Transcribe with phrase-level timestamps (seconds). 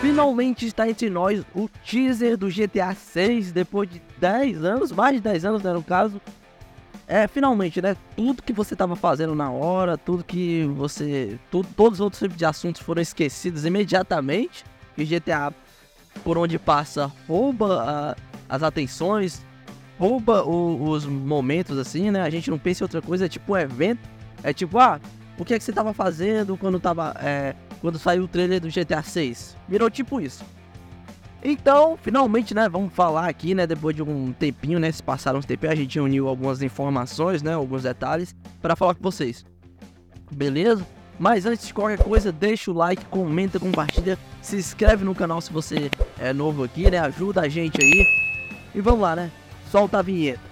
[0.00, 5.20] Finalmente está entre nós o teaser do GTA 6 depois de 10 anos, mais de
[5.20, 6.18] 10 anos né, no caso.
[7.06, 7.94] É, finalmente, né?
[8.16, 11.38] Tudo que você estava fazendo na hora, tudo que você.
[11.50, 14.64] Tudo, todos os outros tipos de assuntos foram esquecidos imediatamente.
[14.94, 15.52] Que GTA,
[16.24, 18.16] por onde passa, rouba
[18.48, 19.44] as atenções,
[19.98, 22.22] rouba o, os momentos assim, né?
[22.22, 24.08] A gente não pensa em outra coisa, é tipo um evento.
[24.42, 24.98] É tipo, ah,
[25.36, 27.14] o que é que você estava fazendo quando tava.
[27.20, 29.56] É, quando saiu o trailer do GTA 6.
[29.68, 30.44] Virou tipo isso.
[31.42, 35.46] Então, finalmente, né, vamos falar aqui, né, depois de um tempinho, né, se passaram uns
[35.46, 39.44] tempinhos, a gente uniu algumas informações, né, alguns detalhes para falar com vocês.
[40.30, 40.86] Beleza?
[41.18, 45.52] Mas antes de qualquer coisa, deixa o like, comenta, compartilha, se inscreve no canal se
[45.52, 48.04] você é novo aqui, né, ajuda a gente aí.
[48.74, 49.30] E vamos lá, né?
[49.70, 50.49] Solta a vinheta.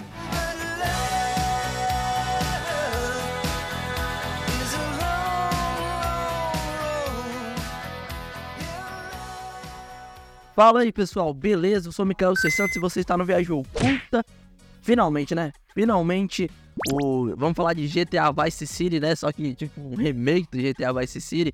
[10.58, 11.86] Fala aí pessoal, beleza?
[11.86, 12.48] Eu sou o Mikael C.
[12.48, 14.24] E você está no Viagem Oculta.
[14.82, 15.52] Finalmente, né?
[15.72, 16.50] Finalmente,
[16.90, 17.32] o...
[17.36, 19.14] vamos falar de GTA Vice City, né?
[19.14, 21.52] Só que tipo um remake do GTA Vice City.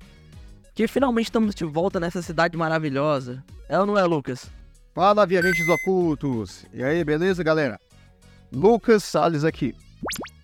[0.73, 3.43] Que finalmente estamos de volta nessa cidade maravilhosa.
[3.69, 4.49] É ou não é, Lucas?
[4.95, 6.65] Fala, viajantes ocultos!
[6.73, 7.79] E aí, beleza, galera?
[8.51, 9.75] Lucas Salles aqui.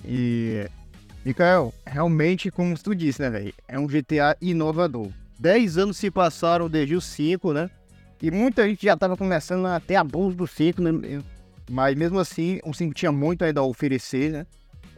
[0.05, 0.69] E.
[1.25, 3.53] Mikael, realmente, como tu disse, né, velho?
[3.67, 5.09] É um GTA inovador.
[5.39, 7.67] 10 anos se passaram desde o 5, né?
[8.21, 11.21] E muita gente já estava começando a ter abuso do 5, né?
[11.69, 14.45] Mas mesmo assim, o 5 tinha muito ainda a oferecer, né?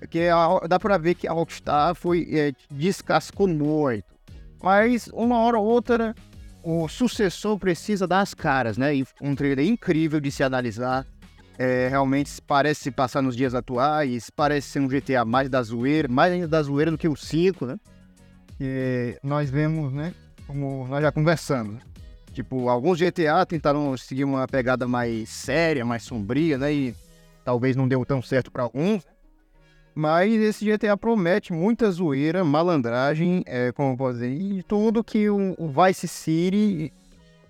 [0.10, 4.04] Que a, dá pra ver que a Rockstar foi é, descascou muito.
[4.62, 6.14] Mas uma hora ou outra,
[6.62, 8.96] o sucessor precisa dar as caras, né?
[8.96, 11.06] E um trailer incrível de se analisar.
[11.58, 16.34] É, realmente parece passar nos dias atuais, parece ser um GTA mais da zoeira, mais
[16.34, 17.80] ainda da zoeira do que o 5, né?
[18.60, 20.14] E nós vemos, né?
[20.48, 21.93] Como nós já conversamos.
[22.34, 26.74] Tipo, alguns GTA tentaram seguir uma pegada mais séria, mais sombria, né?
[26.74, 26.96] E
[27.46, 29.04] talvez não deu tão certo para alguns.
[29.96, 35.54] Mas esse GTA promete muita zoeira, malandragem, é, como pode dizer, e tudo que o,
[35.60, 36.92] o Vice City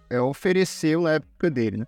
[0.09, 1.85] é, ofereceu na época dele, né?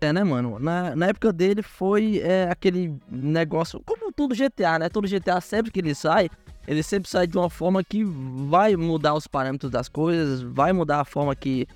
[0.00, 0.58] É, né, mano?
[0.60, 4.88] Na, na época dele foi é, aquele negócio, como todo GTA, né?
[4.88, 6.30] Todo GTA, sempre que ele sai,
[6.66, 11.00] ele sempre sai de uma forma que vai mudar os parâmetros das coisas, vai mudar
[11.00, 11.66] a forma que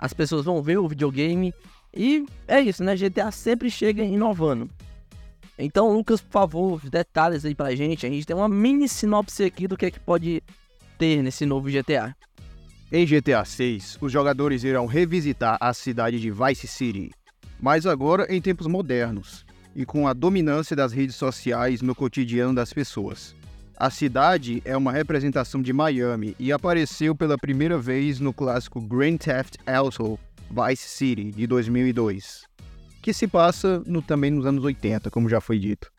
[0.00, 1.52] as pessoas vão ver o videogame.
[1.94, 2.96] E é isso, né?
[2.96, 4.68] GTA sempre chega inovando.
[5.58, 8.06] Então, Lucas, por favor, detalhes aí pra gente.
[8.06, 10.42] A gente tem uma mini sinopse aqui do que é que pode
[10.98, 12.16] ter nesse novo GTA.
[12.90, 17.12] Em GTA 6, os jogadores irão revisitar a cidade de Vice City,
[17.60, 19.44] mas agora em tempos modernos
[19.76, 23.36] e com a dominância das redes sociais no cotidiano das pessoas.
[23.80, 29.16] A cidade é uma representação de Miami e apareceu pela primeira vez no clássico Grand
[29.16, 30.18] Theft Auto
[30.50, 32.42] Vice City de 2002,
[33.00, 35.90] que se passa no, também nos anos 80, como já foi dito.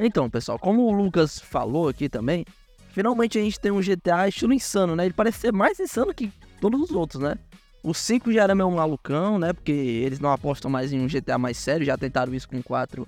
[0.00, 2.46] Então, pessoal, como o Lucas falou aqui também,
[2.92, 5.04] finalmente a gente tem um GTA estilo insano, né?
[5.04, 7.34] Ele parece ser mais insano que todos os outros, né?
[7.82, 9.52] O 5 já era meio malucão, né?
[9.52, 12.62] Porque eles não apostam mais em um GTA mais sério, já tentaram isso com o
[12.62, 13.06] 4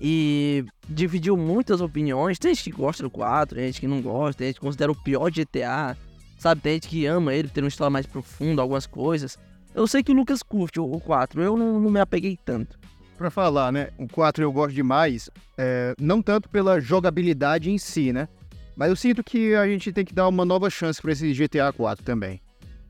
[0.00, 2.38] e dividiu muitas opiniões.
[2.38, 4.92] Tem gente que gosta do 4, tem gente que não gosta, tem gente que considera
[4.92, 5.96] o pior GTA.
[6.38, 9.36] Sabe, tem gente que ama ele, ter uma história mais profunda, algumas coisas.
[9.74, 12.78] Eu sei que o Lucas curte o 4, eu não, não me apeguei tanto.
[13.16, 18.12] Pra falar, né, o 4 eu gosto demais, é, não tanto pela jogabilidade em si,
[18.12, 18.28] né?
[18.76, 21.72] Mas eu sinto que a gente tem que dar uma nova chance para esse GTA
[21.72, 22.40] 4 também.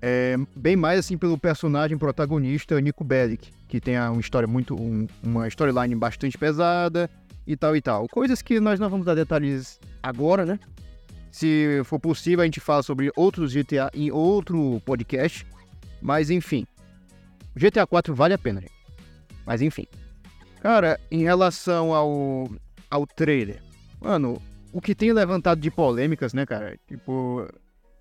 [0.00, 4.74] É, bem mais assim pelo personagem protagonista Nico Bellic, que tem uma história muito.
[4.74, 7.10] Um, uma storyline bastante pesada
[7.46, 8.08] e tal e tal.
[8.08, 10.58] Coisas que nós não vamos dar detalhes agora, né?
[11.30, 15.46] Se for possível, a gente fala sobre outros GTA em outro podcast.
[16.00, 16.66] Mas enfim.
[17.56, 18.72] GTA 4 vale a pena, gente.
[19.44, 19.86] Mas enfim.
[20.60, 22.48] Cara, em relação ao,
[22.90, 23.62] ao trailer,
[24.00, 24.40] mano,
[24.72, 26.78] o que tem levantado de polêmicas, né, cara?
[26.86, 27.48] Tipo,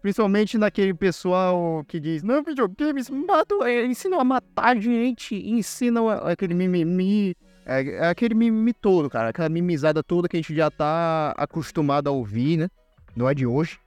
[0.01, 6.53] Principalmente naquele pessoal que diz, não, videogames matam, é, ensinam a matar gente, ensinam aquele
[6.53, 7.35] mimimi,
[7.65, 12.07] é, é, aquele mimimi todo, cara, aquela mimizada toda que a gente já tá acostumado
[12.07, 12.69] a ouvir, né?
[13.15, 13.79] Não é de hoje.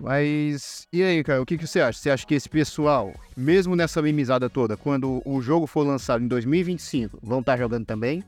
[0.00, 1.98] Mas, e aí, cara, o que, que você acha?
[1.98, 6.28] Você acha que esse pessoal, mesmo nessa mimizada toda, quando o jogo for lançado em
[6.28, 8.24] 2025, vão estar tá jogando também?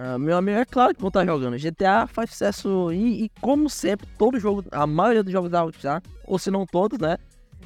[0.00, 1.58] Uh, meu amigo, é claro que vão estar jogando.
[1.58, 6.02] GTA faz sucesso e, e, como sempre, todo jogo, a maioria dos jogos da Rockstar,
[6.24, 7.18] ou se não todos, né?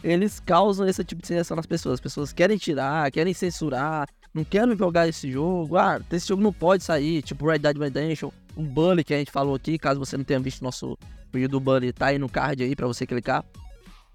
[0.03, 1.95] Eles causam esse tipo de sensação nas pessoas.
[1.95, 5.77] As pessoas querem tirar, querem censurar, não querem jogar esse jogo.
[5.77, 9.31] Ah, esse jogo não pode sair, tipo Red Dead Redemption, o Bully que a gente
[9.31, 10.99] falou aqui, caso você não tenha visto nosso
[11.33, 13.45] vídeo do Bully, tá aí no card aí pra você clicar.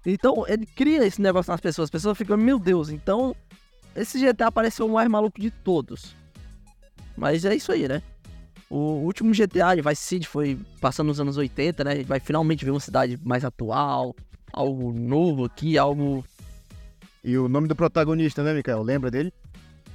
[0.04, 1.86] Então, ele cria esse negócio nas pessoas.
[1.86, 3.34] As pessoas ficam, meu Deus, então
[3.96, 6.14] esse GTA pareceu o mais maluco de todos.
[7.16, 8.02] Mas é isso aí, né?
[8.70, 11.90] O último GTA de Vice City foi passando nos anos 80, né?
[11.90, 14.14] A gente vai finalmente ver uma cidade mais atual,
[14.52, 16.24] algo novo aqui, algo.
[17.24, 18.80] E o nome do protagonista, né, Mikael?
[18.80, 19.32] Lembra dele?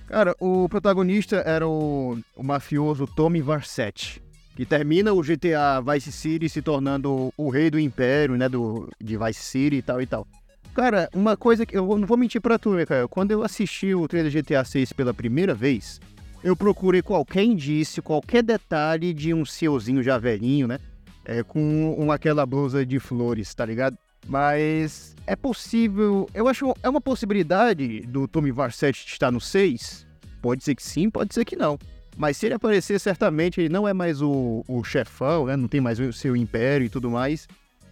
[0.08, 4.22] Cara, o protagonista era o, o mafioso Tommy Varset,
[4.58, 9.18] que termina o GTA Vice City se tornando o rei do império, né, do, de
[9.18, 10.28] Vice City e tal e tal.
[10.76, 14.06] Cara, uma coisa que eu não vou mentir pra tu, Mikael, quando eu assisti o
[14.06, 16.02] trailer GTA 6 pela primeira vez,
[16.46, 20.78] eu procurei qualquer indício, qualquer detalhe de um seuzinho já velhinho, né,
[21.26, 23.98] é, com uma, aquela blusa de flores, tá ligado?
[24.28, 26.30] Mas é possível.
[26.36, 30.06] Eu acho é uma possibilidade do Tommy Varset estar no 6.
[30.40, 31.80] Pode ser que sim, pode ser que não.
[32.16, 35.56] Mas se ele aparecer, certamente ele não é mais o, o chefão, né?
[35.56, 37.48] Não tem mais o seu império e tudo mais.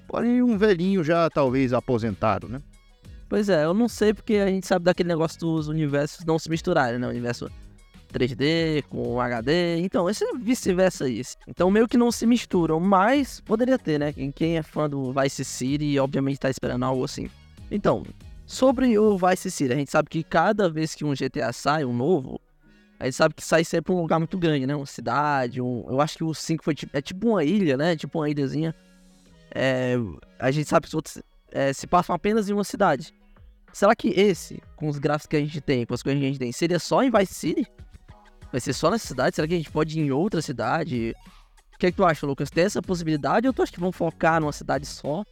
[0.08, 2.62] Porém, um velhinho já talvez aposentado, né?
[3.28, 6.50] Pois é, eu não sei porque a gente sabe daquele negócio dos universos não se
[6.52, 7.08] misturarem, né?
[7.08, 7.50] O universo
[8.14, 9.80] 3D com HD.
[9.80, 11.36] Então, esse é vice-versa isso.
[11.48, 14.14] Então, meio que não se misturam, mas poderia ter, né?
[14.34, 17.30] Quem é fã do Vice City, obviamente tá esperando algo assim.
[17.70, 18.04] Então,
[18.46, 21.94] sobre o Vice City, a gente sabe que cada vez que um GTA sai, um
[21.94, 22.40] novo,
[23.00, 24.76] a gente sabe que sai sempre um lugar muito grande, né?
[24.76, 25.86] Uma cidade, um...
[25.90, 27.96] eu acho que o 5 foi tipo, é tipo uma ilha, né?
[27.96, 28.74] Tipo uma ilhazinha.
[29.52, 29.96] É...
[30.40, 31.22] A gente sabe que os outros
[31.52, 33.14] é, se passam apenas em uma cidade.
[33.72, 36.30] Será que esse, com os gráficos que a gente tem, com as coisas que a
[36.30, 37.68] gente tem, seria só em Vice City?
[38.54, 39.36] Vai ser só nessa cidade?
[39.36, 41.16] Será que a gente pode ir em outra cidade?
[41.74, 42.52] O que, é que tu acha, Lucas?
[42.52, 45.24] Tem essa possibilidade ou tu acha que vão focar numa cidade só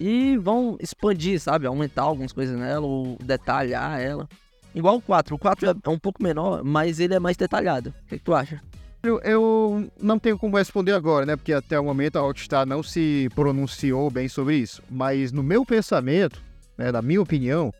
[0.00, 1.68] e vão expandir, sabe?
[1.68, 4.28] Aumentar algumas coisas nela ou detalhar ela?
[4.74, 5.36] Igual o 4.
[5.36, 7.90] O 4 é um pouco menor, mas ele é mais detalhado.
[7.90, 8.60] O que, é que tu acha?
[9.04, 11.36] Eu, eu, não tenho como responder agora, né?
[11.36, 14.82] Porque até o momento a Rockstar não se pronunciou bem sobre isso.
[14.90, 16.42] Mas no meu pensamento,
[16.76, 17.72] né, na minha opinião,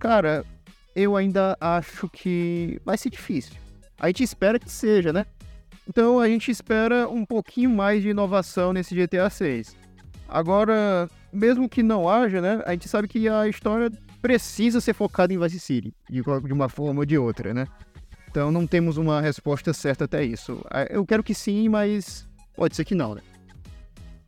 [0.00, 0.44] cara,
[0.96, 3.62] eu ainda acho que vai ser difícil.
[3.98, 5.26] A gente espera que seja, né?
[5.88, 9.76] Então a gente espera um pouquinho mais de inovação nesse GTA 6.
[10.28, 12.62] Agora, mesmo que não haja, né?
[12.64, 13.90] A gente sabe que a história
[14.22, 17.66] precisa ser focada em Vice City, de uma forma ou de outra, né?
[18.30, 20.64] Então não temos uma resposta certa até isso.
[20.90, 22.26] Eu quero que sim, mas
[22.56, 23.20] pode ser que não, né?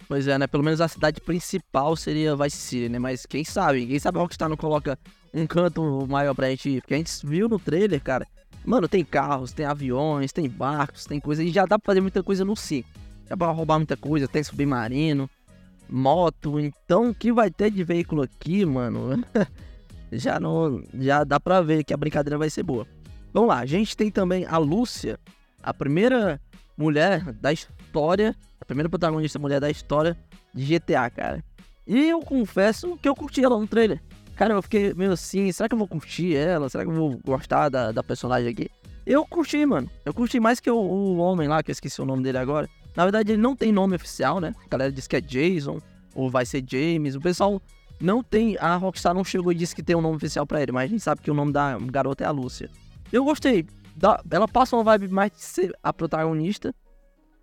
[0.07, 0.47] Pois é, né?
[0.47, 2.99] Pelo menos a cidade principal seria Vice City, né?
[2.99, 3.87] Mas quem sabe?
[3.87, 4.97] Quem sabe a Rockstar não coloca
[5.37, 6.81] um canto maior pra gente ir?
[6.81, 8.27] Porque a gente viu no trailer, cara,
[8.67, 11.43] Mano, tem carros, tem aviões, tem barcos, tem coisa.
[11.45, 12.89] E já dá pra fazer muita coisa no 5.
[13.29, 15.31] Já pra roubar muita coisa, tem submarino,
[15.89, 16.59] moto.
[16.59, 19.25] Então, o que vai ter de veículo aqui, mano?
[20.11, 20.83] já não.
[20.95, 22.85] Já dá pra ver que a brincadeira vai ser boa.
[23.33, 25.17] Vamos lá, a gente tem também a Lúcia,
[25.63, 26.41] a primeira
[26.77, 30.17] mulher da história, a primeira protagonista mulher da história
[30.53, 31.45] de GTA, cara.
[31.87, 34.03] E eu confesso que eu curti ela no trailer.
[34.37, 36.69] Cara, eu fiquei meio assim, será que eu vou curtir ela?
[36.69, 38.71] Será que eu vou gostar da, da personagem aqui?
[39.07, 39.91] Eu curti, mano.
[40.05, 42.69] Eu curti mais que o, o homem lá, que eu esqueci o nome dele agora.
[42.95, 44.55] Na verdade, ele não tem nome oficial, né?
[44.67, 45.81] A galera diz que é Jason,
[46.15, 47.15] ou vai ser James.
[47.15, 47.63] O pessoal
[48.01, 48.59] não tem.
[48.59, 50.87] A Rockstar não chegou e disse que tem um nome oficial para ele, mas a
[50.89, 52.69] gente sabe que o nome da garota é a Lúcia.
[53.11, 53.67] Eu gostei.
[53.95, 56.75] Da, ela passa uma vibe mais de ser a protagonista.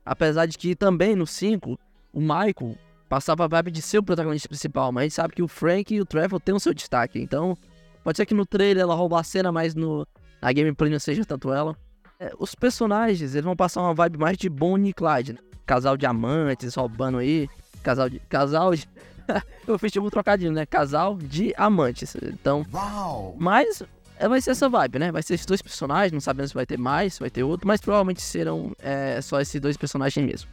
[0.06, 1.80] Apesar de que também no 5,
[2.12, 2.76] o Michael
[3.14, 5.94] passava a vibe de ser o protagonista principal, mas a gente sabe que o Frank
[5.94, 7.20] e o Trevor têm o seu destaque.
[7.20, 7.56] Então,
[8.04, 10.08] pode ser que no trailer ela roube a cena, mas no,
[10.42, 11.78] na gameplay não seja tanto ela.
[12.20, 15.40] É, os personagens, eles vão passar uma vibe mais de Bonnie e Clyde, né?
[15.64, 17.48] Casal de amantes roubando aí.
[17.84, 18.20] Casal de.
[18.22, 18.90] Casal de.
[19.68, 20.66] Eu fiz tipo um trocadilho, né?
[20.66, 22.16] Casal de amantes.
[22.16, 22.66] Então.
[22.74, 23.36] Uau.
[23.38, 23.84] Mas
[24.18, 25.12] é, vai ser essa vibe, né?
[25.12, 27.68] Vai ser esses dois personagens, não sabemos se vai ter mais, se vai ter outro,
[27.68, 30.50] mas provavelmente serão é, só esses dois personagens mesmo.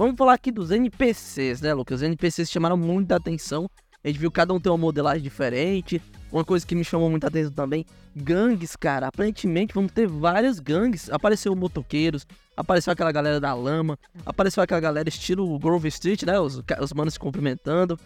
[0.00, 1.96] Vamos falar aqui dos NPCs, né, Lucas?
[1.96, 3.68] Os NPCs chamaram muita atenção.
[4.02, 6.00] A gente viu cada um ter uma modelagem diferente.
[6.32, 7.84] Uma coisa que me chamou muita atenção também,
[8.16, 9.08] gangues, cara.
[9.08, 11.10] Aparentemente vamos ter várias gangues.
[11.10, 12.26] Apareceu motoqueiros,
[12.56, 16.40] apareceu aquela galera da lama, apareceu aquela galera estilo Grove Street, né?
[16.40, 18.00] Os, os manos se cumprimentando.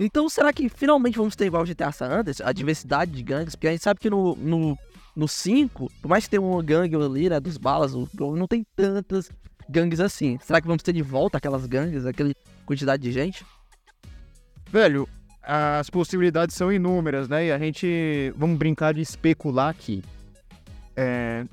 [0.00, 3.54] Então, será que finalmente vamos ter igual o GTA San Andreas, a diversidade de gangues?
[3.54, 4.78] Porque a gente sabe que no, no,
[5.14, 9.28] no 5, por mais que tenha uma gangue ali, né, dos balas, não tem tantas
[9.68, 10.38] gangues assim.
[10.42, 12.32] Será que vamos ter de volta aquelas gangues, aquela
[12.64, 13.44] quantidade de gente?
[14.70, 15.08] Velho,
[15.42, 17.46] as possibilidades são inúmeras, né?
[17.46, 18.32] E a gente.
[18.36, 20.02] Vamos brincar de especular aqui.
[20.96, 21.44] É.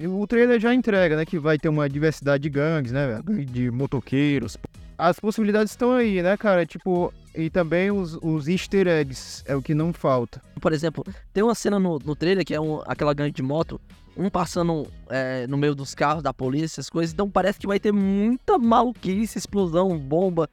[0.00, 1.24] O trailer já entrega, né?
[1.24, 3.20] Que vai ter uma diversidade de gangues, né?
[3.46, 4.58] De motoqueiros.
[4.96, 6.64] As possibilidades estão aí, né, cara?
[6.64, 10.40] Tipo, e também os, os easter eggs é o que não falta.
[10.60, 13.80] Por exemplo, tem uma cena no, no trailer que é um, aquela gangue de moto
[14.16, 17.12] um passando é, no meio dos carros da polícia, as coisas.
[17.12, 20.48] Então parece que vai ter muita maluquice, explosão, bomba.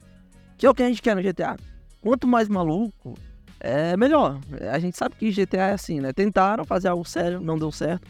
[0.57, 1.57] Que é o que a gente quer no GTA.
[2.01, 3.15] quanto mais maluco,
[3.59, 4.39] é melhor.
[4.71, 6.11] A gente sabe que GTA é assim, né?
[6.11, 8.07] Tentaram fazer algo sério, não deu certo.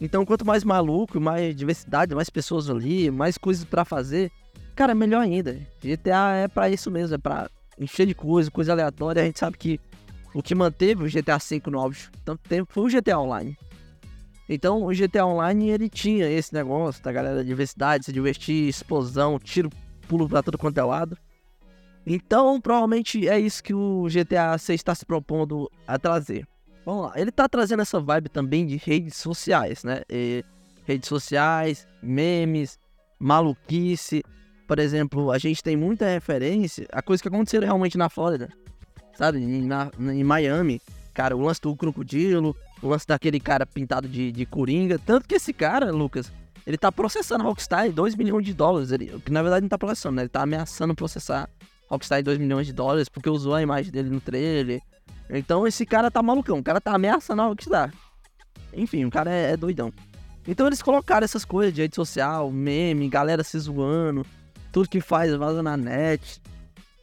[0.00, 4.32] Então, quanto mais maluco, mais diversidade, mais pessoas ali, mais coisas para fazer,
[4.80, 5.60] cara, melhor ainda.
[5.84, 9.20] GTA é para isso mesmo, é para encher de coisa, coisa aleatória.
[9.20, 9.78] A gente sabe que
[10.32, 13.58] o que manteve o GTA V no auge tanto tempo foi o GTA Online.
[14.48, 19.38] Então, o GTA Online ele tinha esse negócio da galera da diversidade, se divertir, explosão,
[19.38, 19.68] tiro,
[20.08, 21.14] pulo pra todo quanto é lado.
[22.06, 26.48] Então, provavelmente é isso que o GTA 6 está se propondo a trazer.
[26.86, 30.00] Vamos lá, ele está trazendo essa vibe também de redes sociais, né?
[30.08, 30.42] E
[30.86, 32.78] redes sociais, memes,
[33.18, 34.24] maluquice.
[34.70, 38.48] Por exemplo, a gente tem muita referência a coisas que aconteceram realmente na Flórida,
[39.18, 39.38] sabe?
[39.38, 40.80] Em, na, em Miami.
[41.12, 44.96] Cara, o lance do crocodilo, o lance daquele cara pintado de, de coringa.
[44.96, 46.30] Tanto que esse cara, Lucas,
[46.64, 48.92] ele tá processando Rockstar em 2 milhões de dólares.
[48.92, 50.22] Ele, que na verdade não tá processando, né?
[50.22, 51.50] Ele tá ameaçando processar
[51.88, 54.80] Rockstar em 2 milhões de dólares porque usou a imagem dele no trailer.
[55.28, 57.92] Então esse cara tá malucão, o cara tá ameaçando a Rockstar.
[58.72, 59.92] Enfim, o cara é, é doidão.
[60.46, 64.24] Então eles colocaram essas coisas de rede social, meme, galera se zoando,
[64.72, 66.40] tudo que faz vaza na net.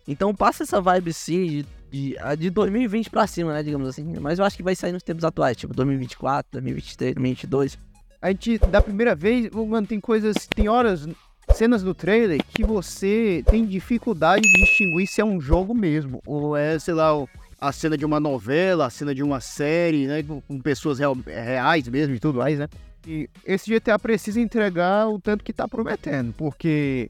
[0.07, 4.05] Então passa essa vibe sim de, de, de 2020 pra cima, né, digamos assim.
[4.19, 7.77] Mas eu acho que vai sair nos tempos atuais, tipo 2024, 2023, 2022.
[8.21, 11.07] A gente, da primeira vez, mano, tem coisas, tem horas
[11.53, 16.57] cenas do trailer que você tem dificuldade de distinguir se é um jogo mesmo, ou
[16.57, 17.11] é, sei lá,
[17.59, 21.87] a cena de uma novela, a cena de uma série, né, com pessoas real, reais
[21.87, 22.67] mesmo e tudo mais, né?
[23.05, 27.09] E esse GTA precisa entregar o tanto que tá prometendo, porque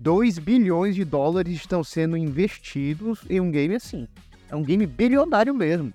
[0.00, 4.06] 2 bilhões de dólares estão sendo investidos em um game assim.
[4.50, 5.92] É um game bilionário mesmo.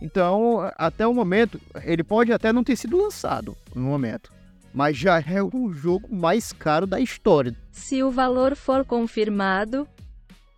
[0.00, 4.34] Então, até o momento, ele pode até não ter sido lançado no momento
[4.74, 7.54] mas já é o jogo mais caro da história.
[7.70, 9.86] Se o valor for confirmado,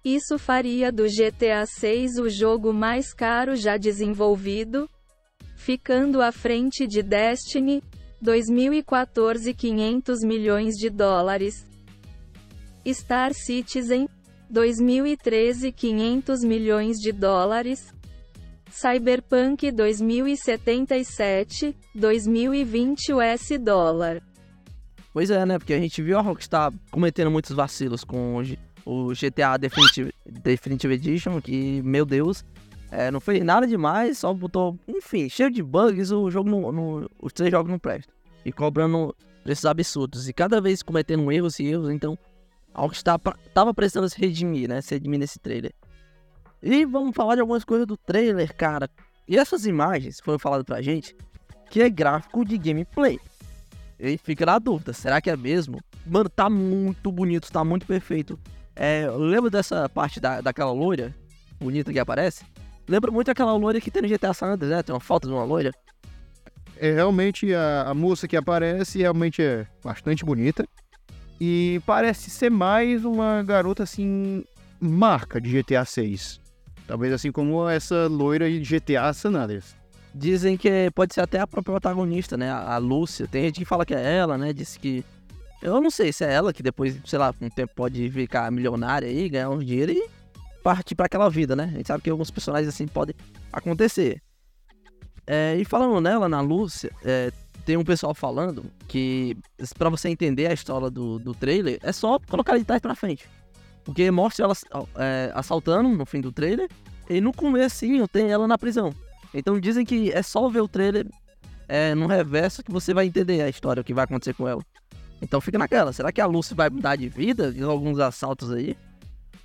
[0.02, 4.88] isso faria do GTA 6 o jogo mais caro já desenvolvido,
[5.54, 7.82] ficando à frente de Destiny,
[8.22, 11.66] 2014 500 milhões de dólares.
[12.92, 14.08] Star Citizen,
[14.50, 17.94] 2013 500 milhões de dólares.
[18.70, 24.22] Cyberpunk 2077, 2020 US dólar.
[25.12, 25.58] Pois é, né?
[25.58, 28.42] Porque a gente viu a Rockstar cometendo muitos vacilos com
[28.84, 32.44] o GTA Definitive, Definitive Edition, que, meu Deus,
[32.90, 37.10] é, não fez nada demais, só botou, enfim, cheio de bugs, o jogo não, no,
[37.20, 38.14] os três jogos não prestam.
[38.44, 40.28] E cobrando preços absurdos.
[40.28, 42.16] E cada vez cometendo erros e erros, então
[42.76, 43.18] a Rockstar
[43.54, 44.82] tava precisando se redimir, né?
[44.82, 45.72] Se redimir nesse trailer.
[46.62, 48.88] E vamos falar de algumas coisas do trailer, cara.
[49.26, 51.16] E essas imagens foram faladas pra gente
[51.70, 53.18] que é gráfico de gameplay.
[53.98, 55.80] E fica na dúvida, será que é mesmo?
[56.04, 58.38] Mano, tá muito bonito, tá muito perfeito.
[58.74, 61.14] É, lembra dessa parte da, daquela loira
[61.58, 62.44] bonita que aparece?
[62.86, 64.82] Lembra muito aquela loira que tem no GTA San Andreas, né?
[64.82, 65.72] Tem uma falta de uma loira.
[66.76, 70.68] É, realmente, a, a moça que aparece realmente é bastante bonita.
[71.40, 74.44] E parece ser mais uma garota, assim,
[74.80, 76.40] marca de GTA 6.
[76.86, 79.74] Talvez assim como essa loira de GTA San Andreas.
[80.14, 82.50] Dizem que pode ser até a própria protagonista, né?
[82.50, 83.26] A Lúcia.
[83.26, 84.52] Tem gente que fala que é ela, né?
[84.52, 85.04] Disse que.
[85.60, 88.50] Eu não sei se é ela que depois, sei lá, com o tempo pode ficar
[88.52, 90.08] milionária aí, ganhar um dinheiro e
[90.62, 91.64] partir para aquela vida, né?
[91.64, 93.14] A gente sabe que alguns personagens assim podem
[93.52, 94.22] acontecer.
[95.26, 97.32] É, e falando nela, na Lúcia, é,
[97.64, 99.36] tem um pessoal falando que
[99.76, 103.28] para você entender a história do, do trailer, é só colocar de trás pra frente.
[103.84, 104.54] Porque mostra ela
[104.96, 106.68] é, assaltando no fim do trailer.
[107.08, 108.92] E no começo tem ela na prisão.
[109.32, 111.06] Então dizem que é só ver o trailer
[111.68, 114.62] é, no reverso que você vai entender a história, o que vai acontecer com ela.
[115.22, 118.76] Então fica naquela, será que a Lucy vai mudar de vida em alguns assaltos aí?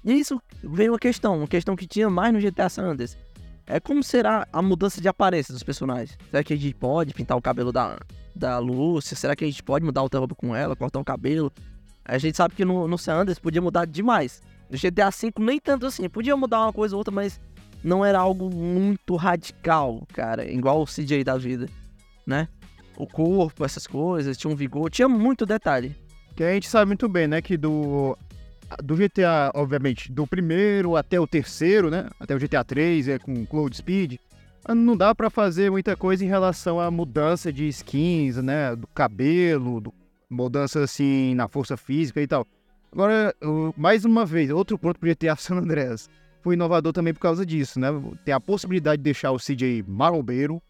[0.04, 3.16] E isso veio uma questão, uma questão que tinha mais no GTA San Andreas.
[3.68, 6.18] É como será a mudança de aparência dos personagens?
[6.30, 7.98] Será que a gente pode pintar o cabelo da,
[8.36, 9.16] da Lúcia?
[9.16, 11.52] Será que a gente pode mudar o roupa com ela, cortar o cabelo?
[12.04, 14.42] A gente sabe que no, no San Andreas podia mudar demais.
[14.70, 16.10] No GTA V nem tanto assim.
[16.10, 17.40] Podia mudar uma coisa ou outra, mas
[17.84, 20.50] não era algo muito radical, cara.
[20.50, 21.68] Igual o CJ da vida,
[22.26, 22.48] né?
[22.98, 25.96] O corpo, essas coisas, tinha um vigor, tinha muito detalhe.
[26.36, 27.42] Que a gente sabe muito bem, né?
[27.42, 28.18] Que do,
[28.84, 32.08] do GTA, obviamente, do primeiro até o terceiro, né?
[32.20, 34.18] Até o GTA 3, é, com Cloud Speed.
[34.70, 38.76] Não dá para fazer muita coisa em relação à mudança de skins, né?
[38.76, 39.94] Do cabelo, do
[40.30, 42.48] mudanças assim na força física e tal.
[42.92, 43.34] Agora,
[43.78, 46.10] mais uma vez, outro ponto pro GTA San Andreas.
[46.42, 47.88] Foi inovador também por causa disso, né?
[48.26, 50.62] Tem a possibilidade de deixar o CJ marombeiro,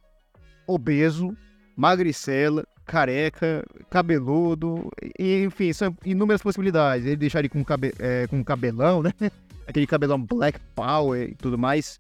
[0.68, 1.36] obeso,
[1.76, 7.06] magricela, careca, cabeludo, e, enfim, são inúmeras possibilidades.
[7.06, 9.14] Ele deixar ele com, cabe, é, com cabelão, né?
[9.66, 11.98] aquele cabelão Black Power e tudo mais.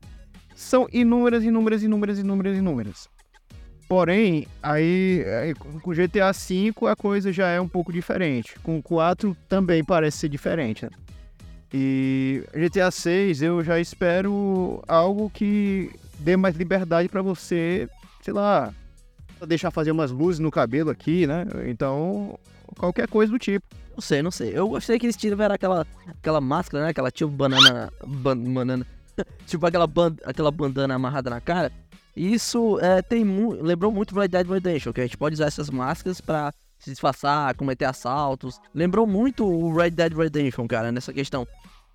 [0.54, 3.10] São inúmeras, inúmeras, inúmeras, inúmeras, inúmeras.
[3.88, 8.60] Porém, aí, aí com GTA V a coisa já é um pouco diferente.
[8.62, 10.92] Com o 4 também parece ser diferente, né?
[11.74, 17.88] E GTA 6 eu já espero algo que dê mais liberdade para você,
[18.22, 18.74] sei lá,
[19.46, 21.46] deixar fazer umas luzes no cabelo aqui, né?
[21.68, 22.38] Então,
[22.78, 23.66] qualquer coisa do tipo.
[23.94, 24.52] Não sei, não sei.
[24.58, 26.90] Eu gostei que eles tiveram aquela, aquela máscara, né?
[26.92, 27.92] Aquela tipo banana.
[28.06, 28.88] Ban, banana.
[29.46, 31.72] tipo aquela, band, aquela bandana amarrada na cara.
[32.16, 35.70] Isso é, tem mu lembrou muito Red Dead Redemption, que a gente pode usar essas
[35.70, 38.60] máscaras pra se disfarçar, cometer assaltos.
[38.74, 41.48] Lembrou muito o Red Dead Redemption, cara, nessa questão.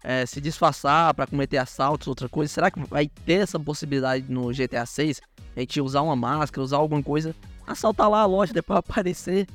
[0.05, 2.53] É, se disfarçar para cometer assaltos, outra coisa.
[2.53, 5.21] Será que vai ter essa possibilidade no GTA 6?
[5.57, 7.35] A gente usar uma máscara, usar alguma coisa,
[7.67, 9.47] assaltar lá a loja, depois aparecer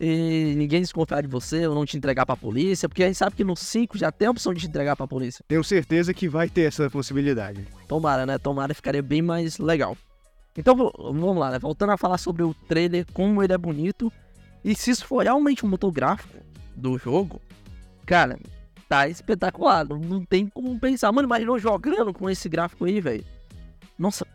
[0.00, 3.34] e ninguém desconfiar de você ou não te entregar pra polícia, porque a gente sabe
[3.34, 5.44] que no 5 já tem a opção de te entregar pra polícia.
[5.48, 7.66] Tenho certeza que vai ter essa possibilidade.
[7.88, 8.38] Tomara, né?
[8.38, 9.96] Tomara ficaria bem mais legal.
[10.56, 11.58] Então vamos lá, né?
[11.58, 14.12] Voltando a falar sobre o trailer, como ele é bonito
[14.64, 16.38] e se isso for realmente um motor gráfico
[16.76, 17.40] do jogo,
[18.04, 18.38] cara,
[18.88, 19.86] tá espetacular.
[19.86, 21.10] Não tem como pensar.
[21.12, 23.24] Mano, imaginou jogando com esse gráfico aí, velho.
[23.98, 24.26] Nossa,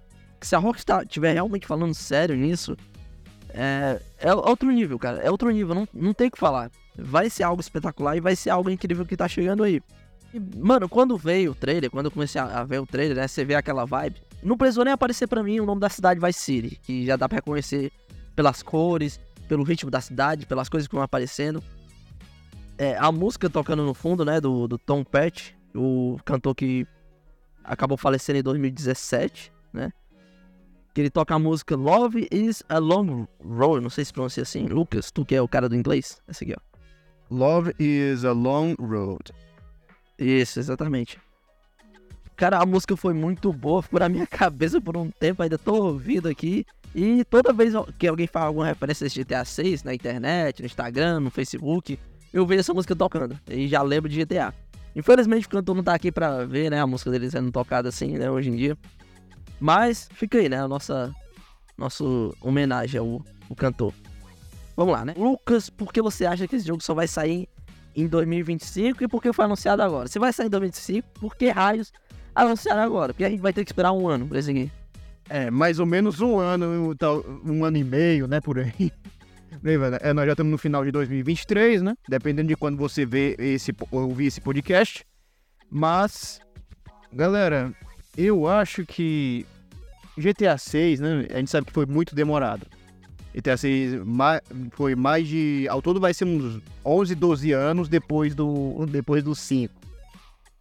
[0.48, 2.76] se a Rockstar estiver realmente falando sério nisso,
[3.50, 5.20] é, é outro nível, cara.
[5.20, 6.72] É outro nível, não, não tem o que falar.
[6.96, 9.82] Vai ser algo espetacular e vai ser algo incrível que tá chegando aí.
[10.34, 13.46] E, mano, quando veio o trailer, quando eu comecei a ver o trailer, né, você
[13.46, 14.22] vê aquela vibe.
[14.42, 17.30] Não precisou nem aparecer para mim o nome da cidade Vice City, que já dá
[17.30, 17.92] pra reconhecer
[18.36, 21.64] pelas cores, pelo ritmo da cidade, pelas coisas que vão aparecendo.
[22.78, 26.88] É, a música tocando no fundo, né, do, do Tom Petty, o cantor que
[27.64, 29.94] acabou falecendo em 2017, né?
[30.94, 34.68] Que ele toca a música Love is a Long Road, não sei se pronuncia assim.
[34.68, 36.22] Lucas, tu que é o cara do inglês?
[36.28, 36.74] Esse aqui, ó.
[37.34, 39.32] Love is a Long Road.
[40.20, 41.20] Isso, exatamente.
[42.36, 45.74] Cara, a música foi muito boa, ficou na minha cabeça por um tempo, ainda tô
[45.76, 46.66] ouvindo aqui.
[46.94, 51.22] E toda vez que alguém fala alguma referência de GTA 6 na internet, no Instagram,
[51.22, 51.98] no Facebook,
[52.32, 53.40] eu vejo essa música tocando.
[53.50, 54.54] E já lembro de GTA.
[54.96, 56.80] Infelizmente o cantor não tá aqui pra ver, né?
[56.80, 58.30] A música dele sendo tocada assim, né?
[58.30, 58.78] Hoje em dia.
[59.60, 60.62] Mas fica aí, né?
[60.62, 61.14] A nossa
[61.78, 63.94] nosso homenagem ao, ao cantor.
[64.76, 65.14] Vamos lá, né?
[65.18, 67.48] Lucas, por que você acha que esse jogo só vai sair
[67.96, 70.08] em 2025 e por que foi anunciado agora?
[70.08, 71.92] Se vai sair em 2025, por que raios
[72.34, 73.14] anunciaram agora?
[73.14, 74.72] Porque a gente vai ter que esperar um ano pra esse aqui.
[75.30, 76.96] É, mais ou menos um ano,
[77.46, 78.92] um ano e meio, né, por aí.
[80.02, 81.96] É, nós já estamos no final de 2023, né?
[82.10, 85.06] Dependendo de quando você vê esse, ouvir esse podcast.
[85.70, 86.42] Mas,
[87.14, 87.72] galera,
[88.18, 89.46] eu acho que
[90.18, 91.28] GTA 6, né?
[91.34, 92.68] A gente sabe que foi muito demorado.
[93.34, 94.02] GTA 6
[94.72, 95.68] foi mais de.
[95.70, 99.74] Ao todo vai ser uns 11, 12 anos depois do, depois do 5.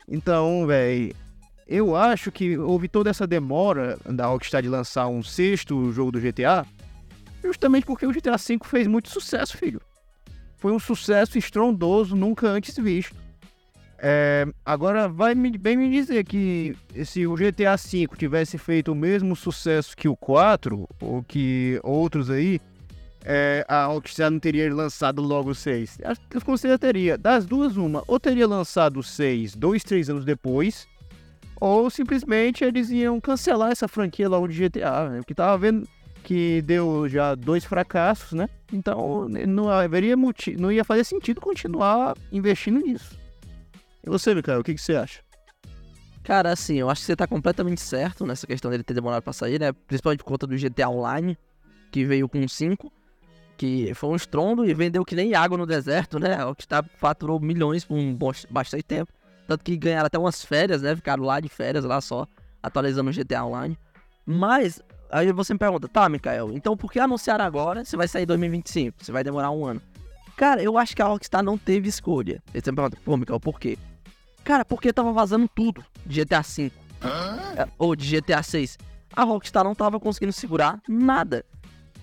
[0.08, 1.14] Então, velho,
[1.66, 6.20] eu acho que houve toda essa demora da Rockstar de lançar um sexto jogo do
[6.20, 6.66] GTA,
[7.42, 9.80] justamente porque o GTA V fez muito sucesso, filho.
[10.56, 13.21] Foi um sucesso estrondoso, nunca antes visto.
[14.04, 18.96] É, agora, vai me, bem me dizer que se o GTA V tivesse feito o
[18.96, 22.60] mesmo sucesso que o 4, ou que outros aí,
[23.24, 25.98] é, a Rockstar não teria lançado logo o 6.
[26.34, 27.16] Eu considero teria.
[27.16, 28.02] Das duas, uma.
[28.08, 30.88] Ou teria lançado o 6 dois, três anos depois,
[31.60, 35.18] ou simplesmente eles iam cancelar essa franquia logo de GTA, né?
[35.18, 35.88] Porque tava vendo
[36.24, 38.48] que deu já dois fracassos, né?
[38.72, 43.21] Então não haveria motivo, não ia fazer sentido continuar investindo nisso.
[44.04, 45.20] E você, Mikael, o que, que você acha?
[46.22, 49.32] Cara, assim, eu acho que você tá completamente certo nessa questão dele ter demorado pra
[49.32, 49.72] sair, né?
[49.72, 51.36] Principalmente por conta do GTA Online,
[51.90, 52.92] que veio com 5,
[53.56, 56.44] que foi um estrondo e vendeu que nem água no deserto, né?
[56.44, 58.16] O que tá, faturou milhões por um
[58.50, 59.12] bastante tempo.
[59.48, 60.94] Tanto que ganharam até umas férias, né?
[60.94, 62.26] Ficaram lá de férias, lá só,
[62.62, 63.76] atualizando o GTA Online.
[64.24, 68.22] Mas, aí você me pergunta, tá, Mikael, então por que anunciar agora se vai sair
[68.22, 69.04] em 2025?
[69.04, 69.82] Se vai demorar um ano?
[70.36, 72.40] Cara, eu acho que a Rockstar não teve escolha.
[72.54, 73.76] Aí você me pergunta, pô, Mikael, por quê?
[74.44, 76.72] Cara, porque tava vazando tudo de GTA V.
[77.56, 78.78] É, ou de GTA 6.
[79.14, 81.44] A Rockstar não tava conseguindo segurar nada.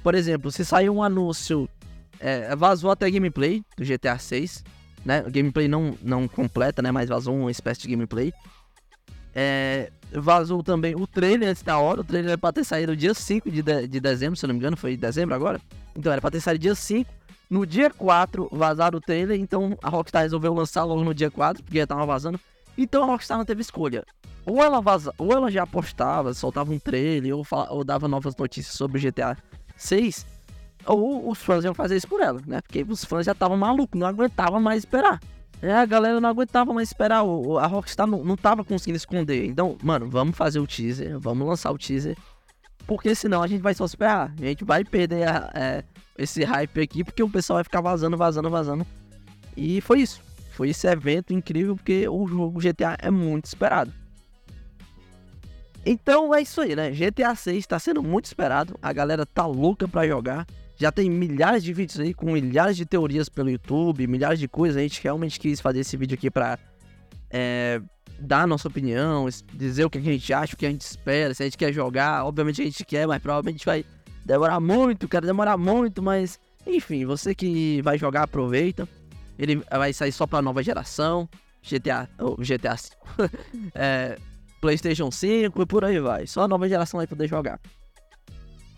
[0.04, 1.68] Por exemplo, se saiu um anúncio,
[2.20, 4.64] é, vazou até gameplay do GTA 6
[5.04, 5.24] né?
[5.30, 6.92] Gameplay não, não completa, né?
[6.92, 8.34] Mas vazou uma espécie de gameplay.
[9.34, 12.02] É, vazou também o trailer antes da hora.
[12.02, 14.54] O trailer era pra ter saído dia 5 de, de, de dezembro, se eu não
[14.54, 14.78] me engano.
[14.78, 15.60] Foi dezembro agora?
[15.96, 17.10] Então era pra ter saído dia 5.
[17.50, 19.40] No dia 4 vazaram o trailer.
[19.40, 22.40] Então a Rockstar resolveu lançar logo no dia 4, porque já tava vazando.
[22.78, 24.06] Então a Rockstar não teve escolha.
[24.46, 28.36] Ou ela, vaza, ou ela já postava, soltava um trailer, ou, fala, ou dava novas
[28.36, 29.38] notícias sobre o GTA
[29.76, 30.26] 6
[30.86, 32.62] ou os fãs iam fazer isso por ela, né?
[32.62, 35.20] Porque os fãs já estavam malucos, não aguentavam mais esperar.
[35.62, 37.20] É, a galera não aguentava mais esperar.
[37.20, 39.46] A Rockstar não, não tava conseguindo esconder.
[39.46, 42.18] Então, mano, vamos fazer o teaser, vamos lançar o teaser.
[42.90, 44.34] Porque senão a gente vai só esperar.
[44.36, 45.84] A gente vai perder a, é,
[46.18, 48.88] esse hype aqui, porque o pessoal vai ficar vazando, vazando, vazando.
[49.56, 50.24] E foi isso.
[50.54, 53.94] Foi esse evento incrível, porque o jogo GTA é muito esperado.
[55.86, 56.90] Então é isso aí, né?
[56.90, 58.76] GTA 6 está sendo muito esperado.
[58.82, 60.48] A galera tá louca pra jogar.
[60.76, 64.78] Já tem milhares de vídeos aí com milhares de teorias pelo YouTube, milhares de coisas.
[64.78, 66.58] A gente realmente quis fazer esse vídeo aqui pra
[67.30, 67.80] é,
[68.20, 71.34] dar a nossa opinião, dizer o que a gente acha, o que a gente espera,
[71.34, 72.26] se a gente quer jogar.
[72.26, 73.86] Obviamente a gente quer, mas provavelmente vai
[74.26, 78.88] demorar muito, quero demorar muito, mas enfim, você que vai jogar, aproveita.
[79.38, 81.28] Ele vai sair só pra nova geração.
[81.62, 82.76] GTA, oh, GTA
[83.76, 84.18] é,
[84.62, 86.28] PlayStation 5 e por aí vai.
[86.28, 87.60] Só a nova geração vai poder jogar.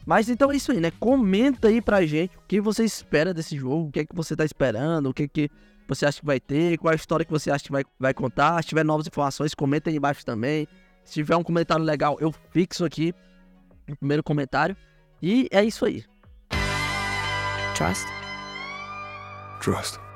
[0.06, 0.92] Mas então é isso aí, né?
[1.00, 4.36] Comenta aí pra gente o que você espera desse jogo, o que é que você
[4.36, 5.50] tá esperando, o que é que
[5.94, 8.14] você acha que vai ter, qual é a história que você acha que vai, vai
[8.14, 8.62] contar.
[8.64, 10.66] Se tiver novas informações, comenta aí embaixo também.
[11.04, 13.14] Se tiver um comentário legal, eu fixo aqui
[13.88, 14.76] no primeiro comentário.
[15.22, 16.06] E é isso aí.
[17.76, 18.06] Trust.
[19.60, 20.11] Trust.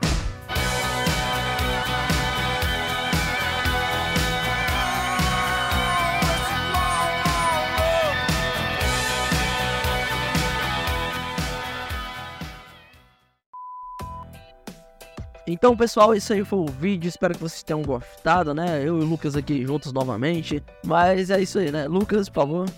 [15.48, 17.08] Então, pessoal, esse aí foi o vídeo.
[17.08, 18.80] Espero que vocês tenham gostado, né?
[18.82, 20.64] Eu e o Lucas aqui juntos novamente.
[20.84, 21.88] Mas é isso aí, né?
[21.88, 22.70] Lucas, por favor.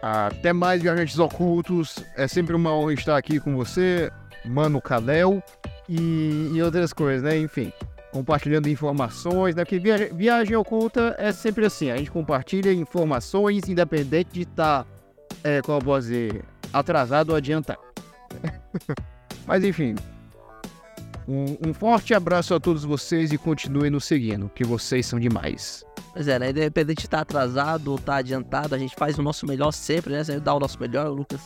[0.00, 1.96] Até mais, viajantes ocultos.
[2.16, 4.10] É sempre uma honra estar aqui com você,
[4.44, 5.42] Mano Kalel
[5.86, 7.36] e, e outras coisas, né?
[7.36, 7.72] Enfim,
[8.10, 9.64] compartilhando informações, né?
[9.64, 14.86] Porque viagem, viagem oculta é sempre assim: a gente compartilha informações, independente de estar, tá,
[15.44, 16.42] é, como eu posso dizer,
[16.72, 17.80] atrasado ou adiantado.
[19.46, 19.94] Mas enfim,
[21.28, 25.84] um, um, forte abraço a todos vocês e continuem nos seguindo, que vocês são demais.
[26.14, 26.50] Pois é, né?
[26.50, 30.24] Independente de estar atrasado ou estar adiantado, a gente faz o nosso melhor sempre, né?
[30.24, 31.40] Sempre dá o nosso melhor, o Lucas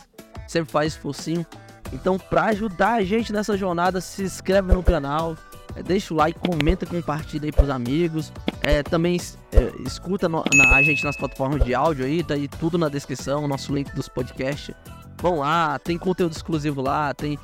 [0.47, 1.45] sempre faz focinho.
[1.91, 5.35] Então, pra ajudar a gente nessa jornada, se inscreve no canal,
[5.75, 8.31] é, deixa o like, comenta, compartilha aí pros amigos.
[8.61, 9.19] É, também
[9.51, 12.87] é, escuta no, na, a gente nas plataformas de áudio aí, tá aí tudo na
[12.87, 14.73] descrição, nosso link dos podcasts.
[15.21, 17.37] Vão lá, tem conteúdo exclusivo lá, tem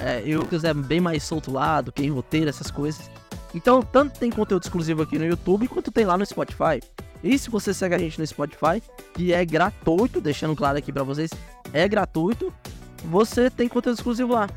[0.00, 3.10] é, eu é bem mais solto lá do que em roteiro, essas coisas.
[3.54, 6.80] Então, tanto tem conteúdo exclusivo aqui no YouTube, quanto tem lá no Spotify.
[7.22, 8.82] E se você segue a gente no Spotify,
[9.14, 11.30] que é gratuito, deixando claro aqui para vocês,
[11.72, 12.52] é gratuito,
[13.04, 14.48] você tem conteúdo exclusivo lá.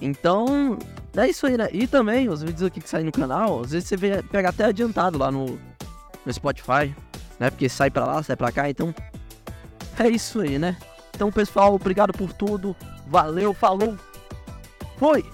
[0.00, 0.78] Então,
[1.16, 1.68] é isso aí, né?
[1.72, 4.64] E também, os vídeos aqui que saem no canal, às vezes você vê, pega até
[4.64, 5.58] adiantado lá no,
[6.26, 6.94] no Spotify,
[7.38, 7.50] né?
[7.50, 8.94] Porque sai pra lá, sai pra cá, então...
[9.98, 10.76] É isso aí, né?
[11.14, 12.76] Então, pessoal, obrigado por tudo.
[13.08, 13.96] Valeu, falou.
[14.98, 15.24] Foi.